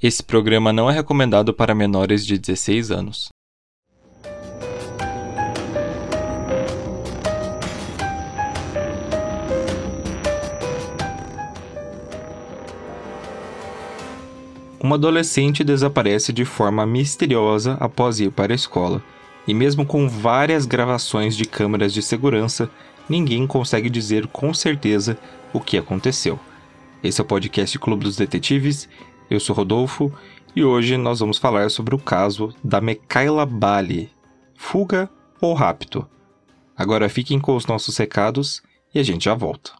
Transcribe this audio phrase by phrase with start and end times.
[0.00, 3.30] Esse programa não é recomendado para menores de 16 anos.
[14.80, 19.02] Uma adolescente desaparece de forma misteriosa após ir para a escola,
[19.48, 22.70] e mesmo com várias gravações de câmeras de segurança,
[23.08, 25.18] ninguém consegue dizer com certeza
[25.52, 26.38] o que aconteceu.
[27.02, 28.88] Esse é o podcast Clube dos Detetives
[29.30, 30.12] eu sou Rodolfo
[30.56, 34.10] e hoje nós vamos falar sobre o caso da Mekaila Bali.
[34.56, 35.08] Fuga
[35.40, 36.06] ou rapto?
[36.76, 38.62] Agora fiquem com os nossos recados
[38.94, 39.72] e a gente já volta.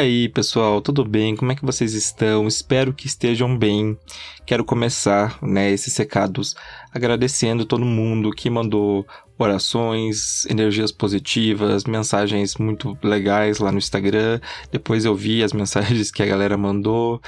[0.00, 1.36] Aí, pessoal, tudo bem?
[1.36, 2.48] Como é que vocês estão?
[2.48, 3.98] Espero que estejam bem.
[4.46, 6.56] Quero começar, né, esses recados
[6.92, 9.06] agradecendo todo mundo que mandou
[9.38, 14.40] orações, energias positivas, mensagens muito legais lá no Instagram.
[14.72, 17.20] Depois eu vi as mensagens que a galera mandou,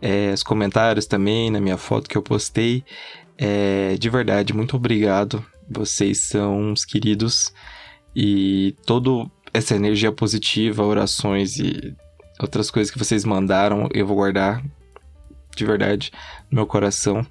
[0.00, 2.84] é, os comentários também na minha foto que eu postei.
[3.36, 5.44] É, de verdade, muito obrigado.
[5.68, 7.52] Vocês são uns queridos
[8.16, 11.94] e todo essa energia positiva, orações e
[12.40, 14.62] outras coisas que vocês mandaram, eu vou guardar
[15.54, 16.10] de verdade
[16.50, 17.26] no meu coração.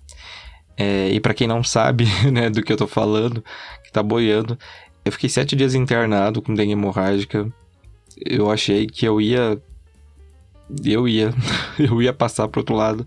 [0.78, 3.44] É, e para quem não sabe, né, do que eu tô falando,
[3.84, 4.58] que tá boiando,
[5.06, 7.52] eu fiquei sete dias internado com dengue hemorrágica.
[8.26, 9.62] Eu achei que eu ia.
[10.84, 11.34] Eu ia.
[11.78, 13.06] eu ia passar pro outro lado.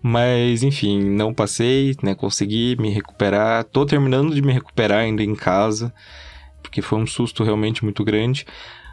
[0.00, 2.14] Mas, enfim, não passei, né?
[2.14, 3.64] Consegui me recuperar.
[3.64, 5.92] Tô terminando de me recuperar ainda em casa.
[6.62, 8.46] Porque foi um susto realmente muito grande.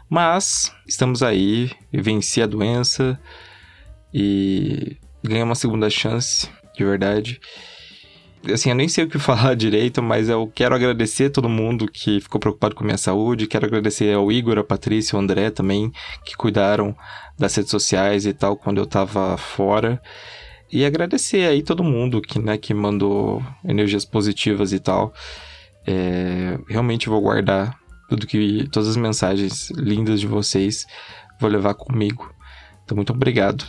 [0.08, 3.18] Mas estamos aí, venci a doença
[4.14, 7.40] e ganhei uma segunda chance, de verdade.
[8.52, 11.90] Assim, eu nem sei o que falar direito, mas eu quero agradecer a todo mundo
[11.90, 13.48] que ficou preocupado com minha saúde.
[13.48, 15.90] Quero agradecer ao Igor, a Patrícia ao André também,
[16.24, 16.96] que cuidaram
[17.36, 20.00] das redes sociais e tal quando eu tava fora.
[20.70, 25.12] E agradecer aí todo mundo que, né, que mandou energias positivas e tal.
[25.86, 27.76] É, realmente vou guardar
[28.08, 30.86] tudo que todas as mensagens lindas de vocês
[31.40, 32.32] vou levar comigo.
[32.84, 33.66] Então muito obrigado.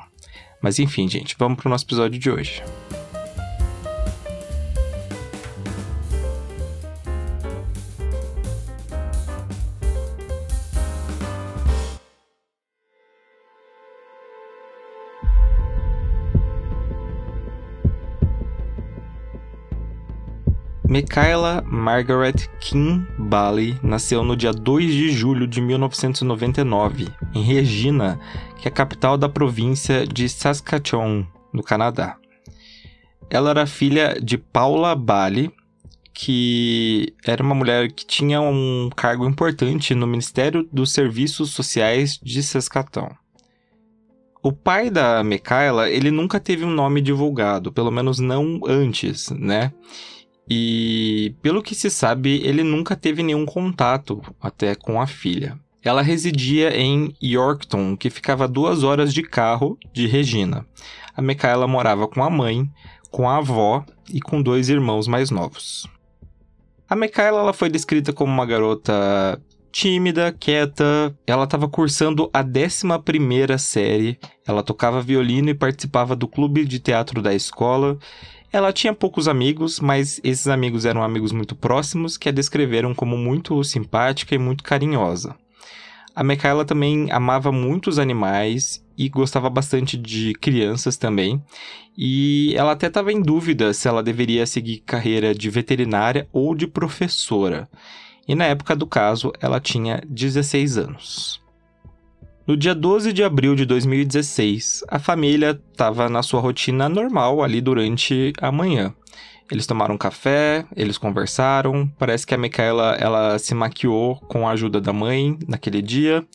[0.62, 2.62] Mas enfim, gente, vamos para o nosso episódio de hoje.
[20.90, 28.20] Michaela Margaret Kim Bally nasceu no dia 2 de julho de 1999, em Regina,
[28.58, 32.18] que é a capital da província de Saskatchewan, no Canadá.
[33.30, 35.52] Ela era filha de Paula Bally,
[36.12, 42.42] que era uma mulher que tinha um cargo importante no Ministério dos Serviços Sociais de
[42.42, 43.16] Saskatchewan.
[44.42, 49.72] O pai da Michaela, ele nunca teve um nome divulgado, pelo menos não antes, né?
[50.50, 55.60] E, pelo que se sabe, ele nunca teve nenhum contato até com a filha.
[55.84, 60.66] Ela residia em Yorkton, que ficava duas horas de carro de Regina.
[61.16, 62.70] A Micaela morava com a mãe,
[63.12, 65.88] com a avó e com dois irmãos mais novos.
[66.90, 69.40] A Micaela ela foi descrita como uma garota
[69.72, 71.16] tímida, quieta.
[71.26, 74.20] Ela estava cursando a 11 série.
[74.48, 77.98] Ela tocava violino e participava do clube de teatro da escola.
[78.52, 83.16] Ela tinha poucos amigos, mas esses amigos eram amigos muito próximos que a descreveram como
[83.16, 85.36] muito simpática e muito carinhosa.
[86.16, 91.42] A Micaela também amava muitos animais e gostava bastante de crianças também.
[91.98, 96.66] E ela até estava em dúvida se ela deveria seguir carreira de veterinária ou de
[96.66, 97.70] professora.
[98.28, 101.42] E na época do caso, ela tinha 16 anos.
[102.50, 107.62] No dia 12 de abril de 2016, a família estava na sua rotina normal ali
[107.62, 108.92] durante a manhã.
[109.52, 111.88] Eles tomaram café, eles conversaram.
[112.00, 116.26] Parece que a Micaela ela se maquiou com a ajuda da mãe naquele dia.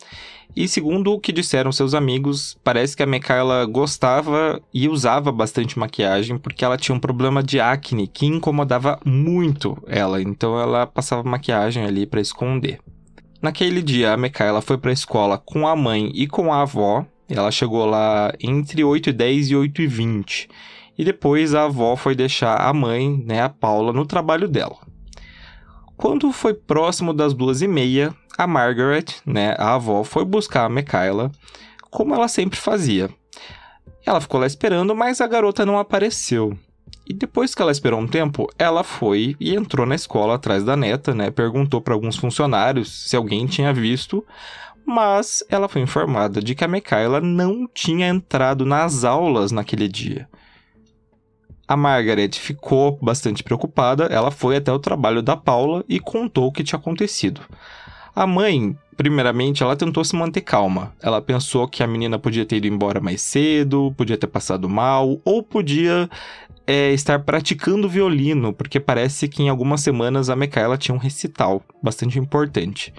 [0.54, 5.76] E segundo o que disseram seus amigos, parece que a Micaela gostava e usava bastante
[5.76, 11.28] maquiagem porque ela tinha um problema de acne que incomodava muito ela, então ela passava
[11.28, 12.78] maquiagem ali para esconder.
[13.40, 17.04] Naquele dia, a Micaela foi para a escola com a mãe e com a avó.
[17.28, 20.48] Ela chegou lá entre 8 e 10 e 8 e 20.
[20.96, 24.76] E depois a avó foi deixar a mãe, né, a Paula, no trabalho dela.
[25.96, 30.68] Quando foi próximo das duas e meia, a Margaret, né, a avó, foi buscar a
[30.68, 31.30] Michaela,
[31.90, 33.08] como ela sempre fazia.
[34.06, 36.58] Ela ficou lá esperando, mas a garota não apareceu.
[37.06, 40.76] E depois que ela esperou um tempo, ela foi e entrou na escola atrás da
[40.76, 41.30] neta, né?
[41.30, 44.24] Perguntou para alguns funcionários se alguém tinha visto,
[44.86, 50.28] mas ela foi informada de que a Michaela não tinha entrado nas aulas naquele dia.
[51.66, 56.52] A Margaret ficou bastante preocupada, ela foi até o trabalho da Paula e contou o
[56.52, 57.40] que tinha acontecido.
[58.14, 60.92] A mãe, primeiramente, ela tentou se manter calma.
[61.02, 65.18] Ela pensou que a menina podia ter ido embora mais cedo, podia ter passado mal,
[65.24, 66.08] ou podia
[66.66, 71.62] é, estar praticando violino, porque parece que em algumas semanas a Micaela tinha um recital
[71.82, 72.92] bastante importante.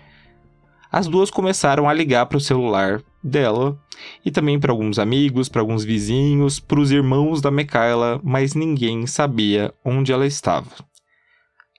[0.91, 3.77] As duas começaram a ligar para o celular dela
[4.23, 9.05] e também para alguns amigos, para alguns vizinhos, para os irmãos da Micaela, mas ninguém
[9.07, 10.69] sabia onde ela estava.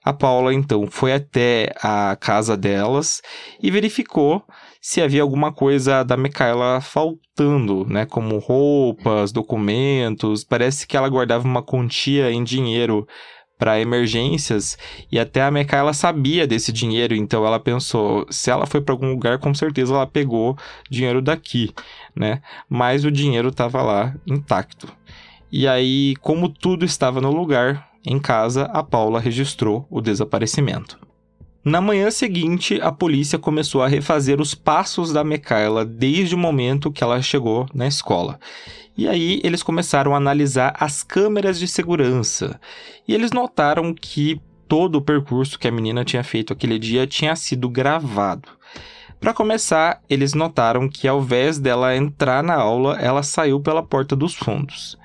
[0.03, 3.21] A Paula então foi até a casa delas
[3.61, 4.43] e verificou
[4.81, 10.43] se havia alguma coisa da Micaela faltando, né, como roupas, documentos.
[10.43, 13.07] Parece que ela guardava uma quantia em dinheiro
[13.57, 14.77] para emergências
[15.11, 19.09] e até a Micaela sabia desse dinheiro, então ela pensou, se ela foi para algum
[19.09, 20.55] lugar, com certeza ela pegou
[20.89, 21.73] dinheiro daqui,
[22.15, 22.41] né?
[22.69, 24.87] Mas o dinheiro estava lá intacto.
[25.51, 31.06] E aí, como tudo estava no lugar, em casa, a Paula registrou o desaparecimento.
[31.67, 36.89] Na manhã seguinte, a polícia começou a refazer os passos da Micaela desde o momento
[36.89, 38.39] que ela chegou na escola.
[38.97, 42.57] E aí eles começaram a analisar as câmeras de segurança.
[43.05, 47.35] E eles notaram que todo o percurso que a menina tinha feito aquele dia tinha
[47.35, 48.47] sido gravado.
[49.19, 54.15] Para começar, eles notaram que ao invés dela entrar na aula, ela saiu pela porta
[54.15, 54.97] dos fundos.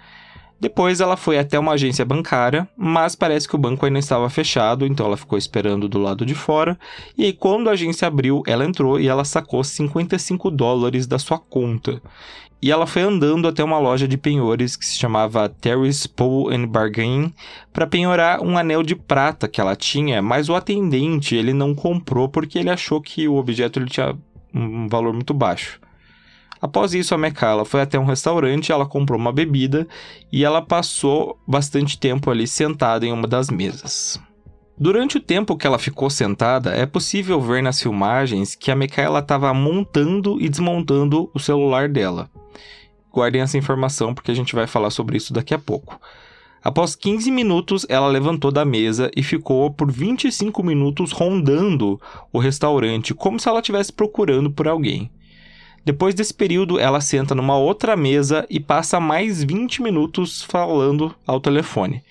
[0.63, 4.87] Depois ela foi até uma agência bancária, mas parece que o banco ainda estava fechado,
[4.87, 6.79] então ela ficou esperando do lado de fora.
[7.19, 11.37] E aí, quando a agência abriu, ela entrou e ela sacou 55 dólares da sua
[11.37, 12.01] conta.
[12.63, 16.69] E ela foi andando até uma loja de penhores que se chamava Terry's Pool and
[16.69, 17.35] Bargain
[17.73, 22.29] para penhorar um anel de prata que ela tinha, mas o atendente ele não comprou
[22.29, 24.17] porque ele achou que o objeto ele tinha
[24.55, 25.81] um valor muito baixo.
[26.63, 29.85] Após isso, a Mekala foi até um restaurante, ela comprou uma bebida
[30.33, 34.21] e ela passou bastante tempo ali sentada em uma das mesas.
[34.79, 39.19] Durante o tempo que ela ficou sentada, é possível ver nas filmagens que a Micaela
[39.19, 42.31] estava montando e desmontando o celular dela.
[43.13, 46.01] Guardem essa informação porque a gente vai falar sobre isso daqui a pouco.
[46.63, 52.01] Após 15 minutos, ela levantou da mesa e ficou por 25 minutos rondando
[52.33, 55.11] o restaurante, como se ela estivesse procurando por alguém.
[55.85, 61.41] Depois desse período, ela senta numa outra mesa e passa mais 20 minutos falando ao
[61.41, 62.03] telefone.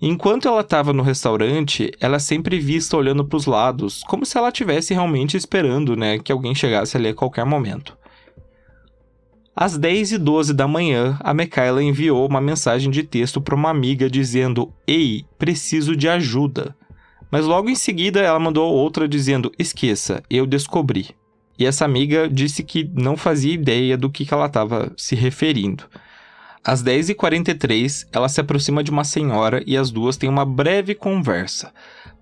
[0.00, 4.38] Enquanto ela estava no restaurante, ela é sempre vista olhando para os lados, como se
[4.38, 7.98] ela estivesse realmente esperando né, que alguém chegasse ali a qualquer momento.
[9.54, 13.68] Às 10 e 12 da manhã, a Michaela enviou uma mensagem de texto para uma
[13.68, 16.74] amiga dizendo: Ei, preciso de ajuda.
[17.30, 21.14] Mas logo em seguida ela mandou outra dizendo: Esqueça, eu descobri.
[21.60, 25.84] E essa amiga disse que não fazia ideia do que, que ela estava se referindo.
[26.64, 31.70] Às 10h43, ela se aproxima de uma senhora e as duas têm uma breve conversa.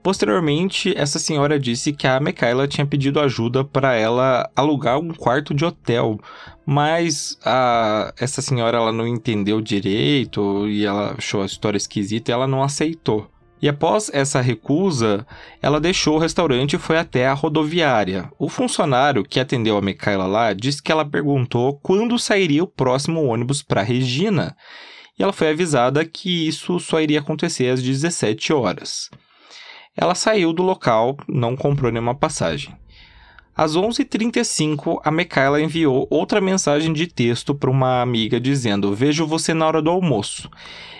[0.02, 5.54] Posteriormente, essa senhora disse que a Michaela tinha pedido ajuda para ela alugar um quarto
[5.54, 6.18] de hotel,
[6.66, 12.34] mas a, essa senhora ela não entendeu direito e ela achou a história esquisita e
[12.34, 13.30] ela não aceitou.
[13.60, 15.26] E após essa recusa,
[15.60, 18.30] ela deixou o restaurante e foi até a rodoviária.
[18.38, 23.24] O funcionário que atendeu a Micaela lá disse que ela perguntou quando sairia o próximo
[23.24, 24.56] ônibus para Regina.
[25.18, 29.10] E ela foi avisada que isso só iria acontecer às 17 horas.
[29.96, 32.72] Ela saiu do local, não comprou nenhuma passagem.
[33.58, 39.52] Às 11h35, a Micaela enviou outra mensagem de texto para uma amiga dizendo: Vejo você
[39.52, 40.48] na hora do almoço.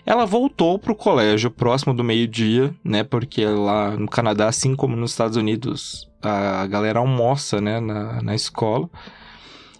[0.04, 3.04] Ela voltou para o colégio próximo do meio-dia, né?
[3.04, 8.34] Porque lá no Canadá, assim como nos Estados Unidos, a galera almoça né, na, na
[8.34, 8.90] escola.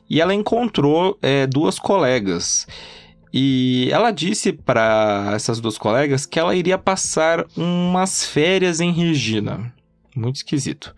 [0.09, 2.65] E ela encontrou é, duas colegas.
[3.35, 9.75] E ela disse para essas duas colegas que ela iria passar umas férias em Regina.
[10.15, 10.95] Muito esquisito.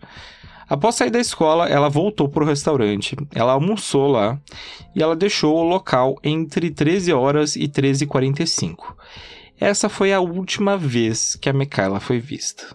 [0.71, 4.39] Após sair da escola, ela voltou para o restaurante, ela almoçou lá
[4.95, 8.77] e ela deixou o local entre 13 horas e 13h45.
[9.59, 12.73] Essa foi a última vez que a Michaela foi vista.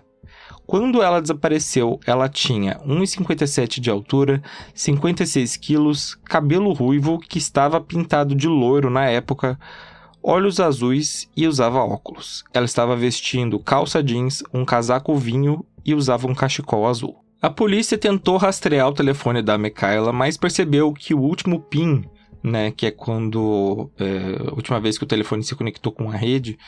[0.67, 4.43] Quando ela desapareceu, ela tinha 1,57 de altura,
[4.75, 9.59] 56 quilos, cabelo ruivo que estava pintado de loiro na época,
[10.23, 12.45] olhos azuis e usava óculos.
[12.53, 17.26] Ela estava vestindo calça jeans, um casaco vinho e usava um cachecol azul.
[17.47, 22.03] A polícia tentou rastrear o telefone da Michaela, mas percebeu que o último PIN,
[22.43, 26.17] né, que é quando é, a última vez que o telefone se conectou com a
[26.17, 26.59] rede,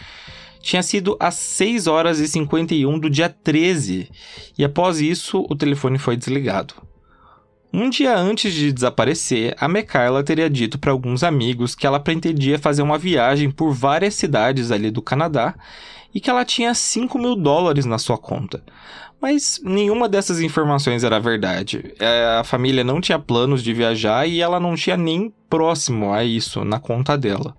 [0.60, 4.08] tinha sido às 6 horas e 51 do dia 13,
[4.56, 6.74] e após isso o telefone foi desligado.
[7.72, 12.58] Um dia antes de desaparecer, a Michaela teria dito para alguns amigos que ela pretendia
[12.58, 15.54] fazer uma viagem por várias cidades ali do Canadá
[16.14, 18.62] e que ela tinha 5 mil dólares na sua conta.
[19.20, 21.94] Mas nenhuma dessas informações era verdade.
[21.98, 26.24] É, a família não tinha planos de viajar e ela não tinha nem próximo a
[26.24, 27.54] isso na conta dela.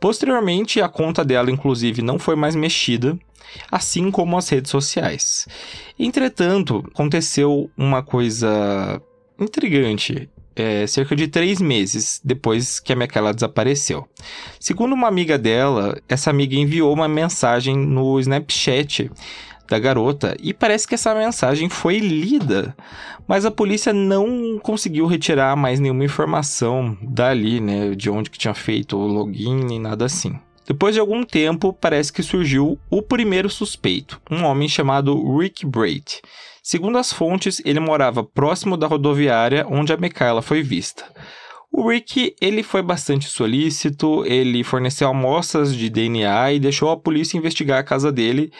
[0.00, 3.18] Posteriormente, a conta dela, inclusive, não foi mais mexida,
[3.70, 5.46] assim como as redes sociais.
[5.98, 9.00] Entretanto, aconteceu uma coisa
[9.38, 10.28] intrigante.
[10.56, 14.06] É, cerca de três meses depois que a Michaela desapareceu.
[14.58, 19.10] Segundo uma amiga dela, essa amiga enviou uma mensagem no Snapchat
[19.70, 22.76] da garota e parece que essa mensagem foi lida,
[23.26, 28.52] mas a polícia não conseguiu retirar mais nenhuma informação dali, né, de onde que tinha
[28.52, 30.36] feito o login nem nada assim.
[30.66, 36.20] Depois de algum tempo, parece que surgiu o primeiro suspeito, um homem chamado Rick Brait.
[36.62, 41.04] Segundo as fontes, ele morava próximo da rodoviária onde a Michaela foi vista.
[41.72, 47.38] O Rick, ele foi bastante solícito, ele forneceu amostras de DNA e deixou a polícia
[47.38, 48.52] investigar a casa dele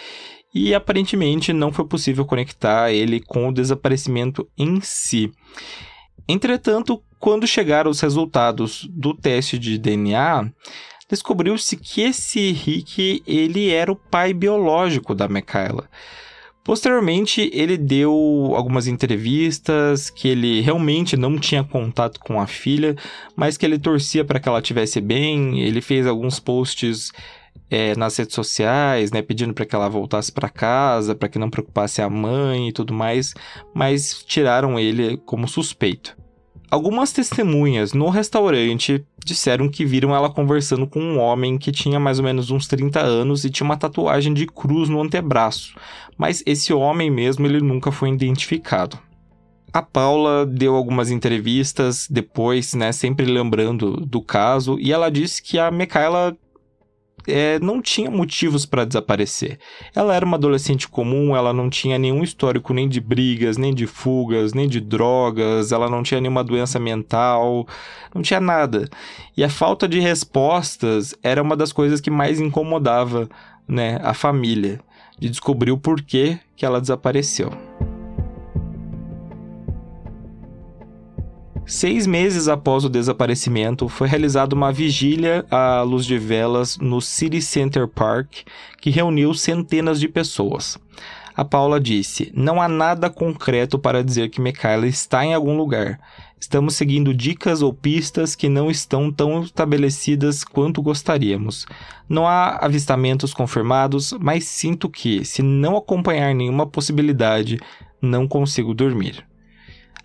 [0.54, 5.32] e aparentemente não foi possível conectar ele com o desaparecimento em si.
[6.28, 10.50] Entretanto, quando chegaram os resultados do teste de DNA,
[11.08, 15.88] descobriu-se que esse Rick ele era o pai biológico da Michaela.
[16.62, 22.94] Posteriormente, ele deu algumas entrevistas que ele realmente não tinha contato com a filha,
[23.34, 25.60] mas que ele torcia para que ela estivesse bem.
[25.60, 27.10] Ele fez alguns posts
[27.70, 31.48] é, nas redes sociais, né, pedindo para que ela voltasse para casa, para que não
[31.48, 33.32] preocupasse a mãe e tudo mais,
[33.72, 36.18] mas tiraram ele como suspeito.
[36.70, 42.18] Algumas testemunhas no restaurante disseram que viram ela conversando com um homem que tinha mais
[42.20, 45.74] ou menos uns 30 anos e tinha uma tatuagem de cruz no antebraço,
[46.16, 48.98] mas esse homem mesmo ele nunca foi identificado.
[49.72, 55.58] A Paula deu algumas entrevistas depois, né, sempre lembrando do caso, e ela disse que
[55.58, 56.36] a Micaela
[57.30, 59.58] é, não tinha motivos para desaparecer.
[59.94, 63.86] Ela era uma adolescente comum, ela não tinha nenhum histórico nem de brigas, nem de
[63.86, 67.66] fugas, nem de drogas, ela não tinha nenhuma doença mental,
[68.14, 68.88] não tinha nada.
[69.36, 73.28] E a falta de respostas era uma das coisas que mais incomodava
[73.66, 74.80] né, a família,
[75.18, 77.69] de descobrir o porquê que ela desapareceu.
[81.70, 87.40] Seis meses após o desaparecimento, foi realizada uma vigília à luz de velas no City
[87.40, 88.38] Center Park,
[88.80, 90.76] que reuniu centenas de pessoas.
[91.36, 96.00] A Paula disse: Não há nada concreto para dizer que Michaela está em algum lugar.
[96.40, 101.66] Estamos seguindo dicas ou pistas que não estão tão estabelecidas quanto gostaríamos.
[102.08, 107.60] Não há avistamentos confirmados, mas sinto que, se não acompanhar nenhuma possibilidade,
[108.02, 109.29] não consigo dormir.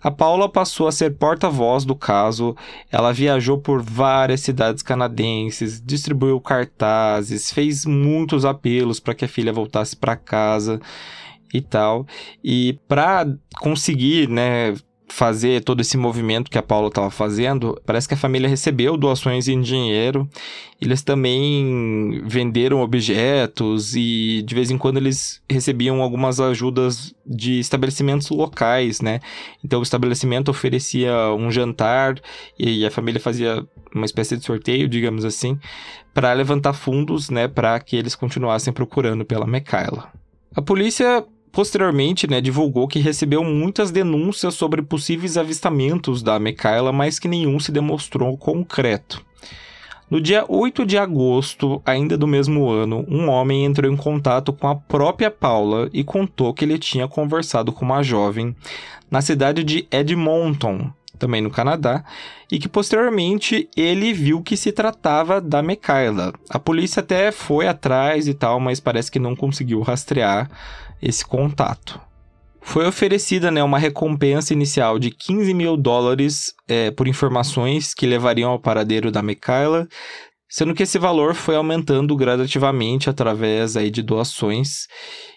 [0.02, 2.56] A Paula passou a ser porta-voz do caso.
[2.90, 9.52] Ela viajou por várias cidades canadenses, distribuiu cartazes, fez muitos apelos para que a filha
[9.52, 10.80] voltasse para casa
[11.52, 12.06] e tal.
[12.42, 13.26] E para
[13.60, 14.74] conseguir, né,
[15.08, 19.46] fazer todo esse movimento que a Paula estava fazendo, parece que a família recebeu doações
[19.48, 20.28] em dinheiro.
[20.80, 28.28] Eles também venderam objetos e de vez em quando eles recebiam algumas ajudas de estabelecimentos
[28.30, 29.20] locais, né?
[29.64, 32.20] Então o estabelecimento oferecia um jantar
[32.58, 35.58] e a família fazia uma espécie de sorteio, digamos assim,
[36.12, 40.12] para levantar fundos, né, para que eles continuassem procurando pela Michaela.
[40.54, 41.24] A polícia
[41.56, 47.58] Posteriormente, né, divulgou que recebeu muitas denúncias sobre possíveis avistamentos da Michaela, mas que nenhum
[47.58, 49.24] se demonstrou concreto.
[50.10, 54.68] No dia 8 de agosto, ainda do mesmo ano, um homem entrou em contato com
[54.68, 58.54] a própria Paula e contou que ele tinha conversado com uma jovem
[59.10, 62.04] na cidade de Edmonton, também no Canadá,
[62.50, 66.32] e que posteriormente ele viu que se tratava da Mikaela.
[66.48, 70.48] A polícia até foi atrás e tal, mas parece que não conseguiu rastrear
[71.00, 72.00] esse contato.
[72.60, 78.50] Foi oferecida né, uma recompensa inicial de 15 mil dólares é, por informações que levariam
[78.50, 79.86] ao paradeiro da Mikaela,
[80.48, 84.86] sendo que esse valor foi aumentando gradativamente através aí de doações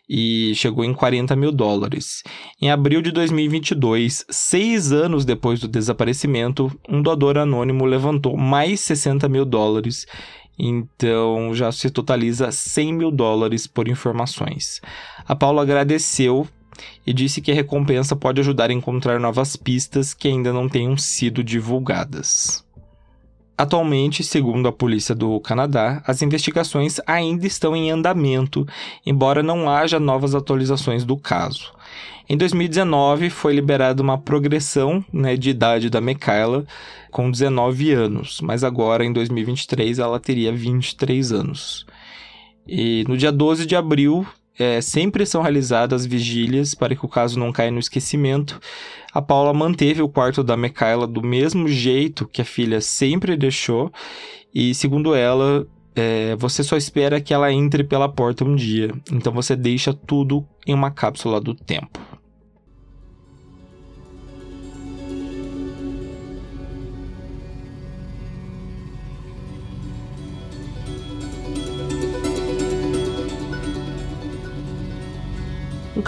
[0.09, 2.23] e chegou em 40 mil dólares.
[2.61, 9.29] Em abril de 2022, seis anos depois do desaparecimento, um doador anônimo levantou mais 60
[9.29, 10.07] mil dólares,
[10.57, 14.81] então já se totaliza 100 mil dólares por informações.
[15.27, 16.47] A Paula agradeceu
[17.05, 20.97] e disse que a recompensa pode ajudar a encontrar novas pistas que ainda não tenham
[20.97, 22.63] sido divulgadas.
[23.59, 28.65] Atualmente, segundo a polícia do Canadá, as investigações ainda estão em andamento,
[29.05, 31.73] embora não haja novas atualizações do caso.
[32.29, 36.65] Em 2019, foi liberada uma progressão né, de idade da Michaela
[37.11, 41.85] com 19 anos, mas agora, em 2023, ela teria 23 anos.
[42.65, 44.25] E no dia 12 de abril,
[44.59, 48.59] é, sempre são realizadas vigílias para que o caso não caia no esquecimento.
[49.13, 53.91] A Paula manteve o quarto da Micaela do mesmo jeito que a filha sempre deixou,
[54.53, 59.31] e segundo ela, é, você só espera que ela entre pela porta um dia, então
[59.31, 62.18] você deixa tudo em uma cápsula do tempo.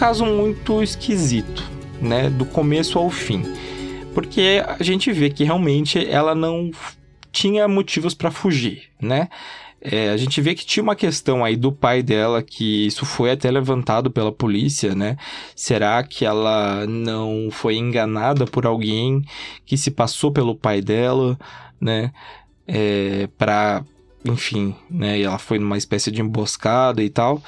[0.02, 1.64] Caso muito esquisito,
[2.02, 3.44] né, do começo ao fim.
[4.16, 6.72] Porque a gente vê que realmente ela não
[7.32, 9.30] tinha motivos para fugir, né?
[9.80, 13.30] É, a gente vê que tinha uma questão aí do pai dela, que isso foi
[13.30, 15.18] até levantado pela polícia, né?
[15.56, 19.24] Será que ela não foi enganada por alguém
[19.68, 21.38] que se passou pelo pai dela,
[21.80, 22.12] né?
[22.68, 23.30] É,
[24.26, 25.22] enfim, né?
[25.22, 27.40] Ela foi numa espécie de emboscada e tal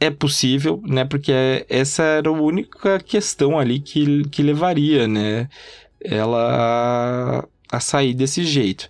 [0.00, 1.04] é possível, né?
[1.04, 1.32] Porque
[1.68, 5.48] essa era a única questão ali que, que levaria, né?
[6.00, 8.88] Ela a, a sair desse jeito.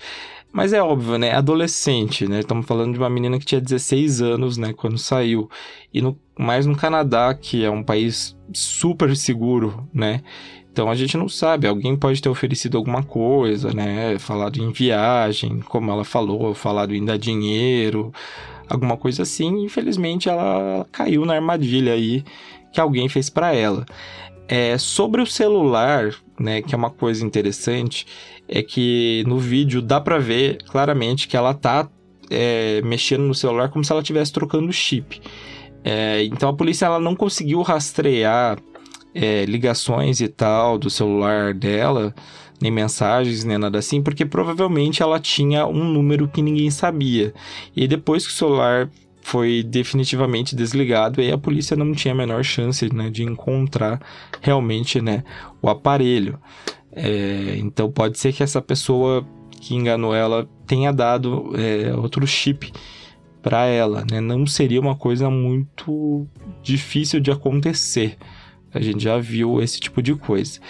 [0.53, 1.33] Mas é óbvio, né?
[1.33, 2.41] Adolescente, né?
[2.41, 4.73] Estamos falando de uma menina que tinha 16 anos, né?
[4.73, 5.49] Quando saiu.
[5.93, 10.23] E no, mais no Canadá, que é um país super seguro, né?
[10.71, 14.19] Então a gente não sabe, alguém pode ter oferecido alguma coisa, né?
[14.19, 18.13] Falado em viagem, como ela falou, falado em dar dinheiro,
[18.69, 19.65] alguma coisa assim.
[19.65, 22.25] Infelizmente ela caiu na armadilha aí
[22.73, 23.87] que alguém fez para ela.
[24.47, 28.07] É, sobre o celular, né, que é uma coisa interessante,
[28.49, 31.89] é que no vídeo dá para ver claramente que ela tá
[32.31, 35.21] é, mexendo no celular como se ela estivesse trocando chip.
[35.85, 38.59] É, então a polícia ela não conseguiu rastrear
[39.15, 42.15] é, ligações e tal do celular dela,
[42.61, 47.33] nem mensagens, nem nada assim, porque provavelmente ela tinha um número que ninguém sabia.
[47.77, 48.91] E depois que o celular
[49.23, 54.01] foi definitivamente desligado, a polícia não tinha a menor chance né, de encontrar
[54.41, 55.23] realmente né,
[55.61, 56.39] o aparelho.
[56.91, 59.27] É, então pode ser que essa pessoa
[59.61, 62.73] que enganou ela tenha dado é, outro chip
[63.43, 64.21] para ela, né?
[64.21, 66.27] Não seria uma coisa muito
[66.63, 68.17] difícil de acontecer.
[68.73, 70.61] A gente já viu esse tipo de coisa.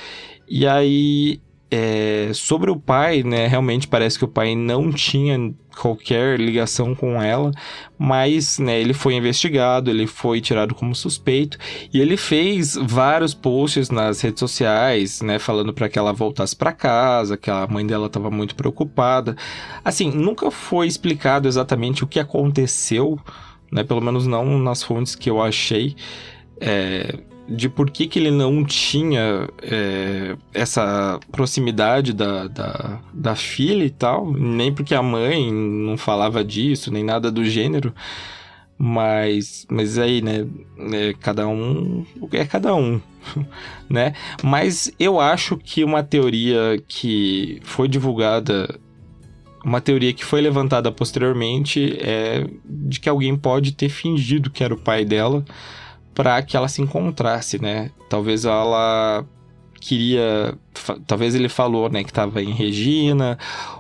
[0.49, 3.47] E aí, é, sobre o pai, né?
[3.47, 7.53] Realmente parece que o pai não tinha qualquer ligação com ela,
[7.97, 11.57] mas né, ele foi investigado, ele foi tirado como suspeito
[11.93, 16.73] e ele fez vários posts nas redes sociais, né, falando para que ela voltasse para
[16.73, 19.37] casa, que a mãe dela estava muito preocupada.
[19.85, 23.19] Assim, nunca foi explicado exatamente o que aconteceu,
[23.71, 25.95] né, pelo menos não nas fontes que eu achei.
[26.61, 33.85] É, de por que, que ele não tinha é, essa proximidade da, da, da, filha
[33.85, 37.95] e tal, nem porque a mãe não falava disso, nem nada do gênero.
[38.77, 40.47] Mas, mas aí, né,
[40.93, 43.01] é, cada um é cada um,
[43.91, 44.13] né?
[44.43, 48.79] Mas eu acho que uma teoria que foi divulgada,
[49.65, 54.75] uma teoria que foi levantada posteriormente é de que alguém pode ter fingido que era
[54.75, 55.45] o pai dela
[56.19, 57.93] para que ela se encontrasse, né?
[58.09, 59.25] Talvez ela
[59.81, 60.59] queria,
[61.07, 63.39] talvez ele falou, né, que estava em Regina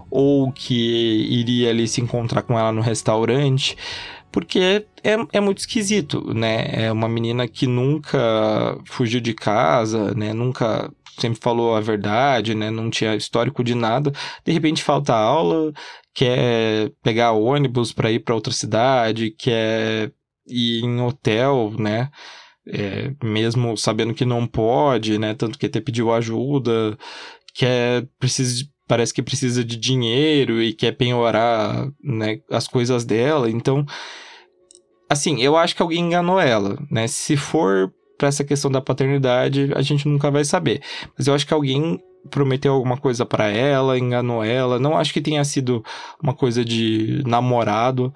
[0.08, 3.76] ou que iria ali se encontrar com ela no restaurante,
[4.30, 6.68] porque é, é muito esquisito, né?
[6.70, 10.32] É uma menina que nunca fugiu de casa, né?
[10.32, 12.70] Nunca sempre falou a verdade, né?
[12.70, 14.12] Não tinha histórico de nada.
[14.46, 15.72] De repente falta aula,
[16.14, 20.12] quer pegar ônibus para ir para outra cidade, quer
[20.48, 22.10] ir em hotel, né?
[22.66, 25.34] É, mesmo sabendo que não pode, né?
[25.34, 26.98] Tanto que até pediu ajuda,
[27.54, 33.50] quer precisa parece que precisa de dinheiro e quer penhorar né, as coisas dela.
[33.50, 33.84] Então,
[35.10, 37.06] assim, eu acho que alguém enganou ela, né?
[37.06, 40.82] Se for para essa questão da paternidade, a gente nunca vai saber.
[41.16, 44.78] Mas eu acho que alguém prometeu alguma coisa para ela, enganou ela.
[44.78, 45.84] Não acho que tenha sido
[46.20, 48.12] uma coisa de namorado.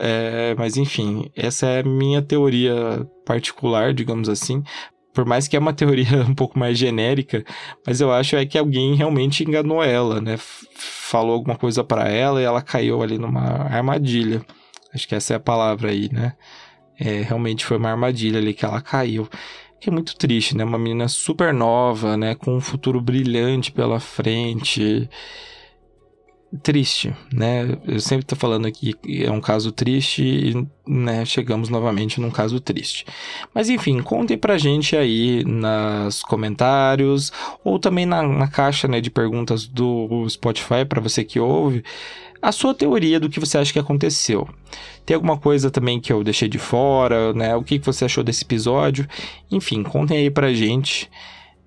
[0.00, 4.62] É, mas enfim, essa é a minha teoria particular, digamos assim
[5.14, 7.44] por mais que é uma teoria um pouco mais genérica,
[7.86, 10.36] mas eu acho é que alguém realmente enganou ela, né?
[10.36, 14.44] Falou alguma coisa para ela e ela caiu ali numa armadilha.
[14.92, 16.34] Acho que essa é a palavra aí, né?
[16.98, 19.28] É, realmente foi uma armadilha ali que ela caiu.
[19.80, 20.64] Que é muito triste, né?
[20.64, 22.34] Uma menina super nova, né?
[22.34, 25.08] Com um futuro brilhante pela frente
[26.62, 27.76] triste, né?
[27.86, 32.30] Eu sempre tô falando aqui que é um caso triste e, né, chegamos novamente num
[32.30, 33.04] caso triste.
[33.54, 37.32] Mas enfim, contem pra gente aí nos comentários
[37.64, 41.84] ou também na, na caixa, né, de perguntas do Spotify para você que ouve
[42.44, 44.46] a sua teoria do que você acha que aconteceu.
[45.06, 47.56] Tem alguma coisa também que eu deixei de fora, né?
[47.56, 49.08] O que você achou desse episódio?
[49.50, 51.10] Enfim, contem aí pra gente.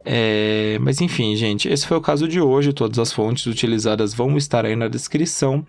[0.06, 2.74] É, mas enfim, gente, esse foi o caso de hoje.
[2.74, 5.66] Todas as fontes utilizadas vão estar aí na descrição.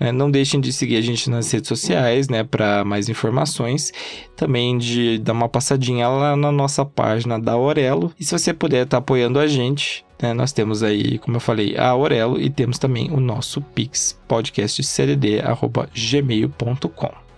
[0.00, 3.92] É, não deixem de seguir a gente nas redes sociais, né, para mais informações.
[4.36, 8.12] Também de dar uma passadinha lá na nossa página da Aurelo.
[8.18, 11.40] E se você puder estar tá apoiando a gente, né, nós temos aí, como eu
[11.40, 17.28] falei, a Aurelo e temos também o nosso Pix podcastcdd@gmail.com.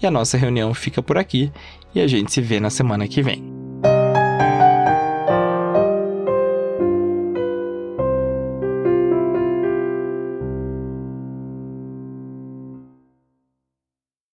[0.00, 1.50] E a nossa reunião fica por aqui
[1.92, 3.57] e a gente se vê na semana que vem.